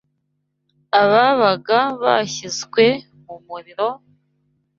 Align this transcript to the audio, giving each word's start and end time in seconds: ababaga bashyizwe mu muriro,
ababaga 1.01 1.79
bashyizwe 2.03 2.83
mu 3.25 3.35
muriro, 3.45 3.89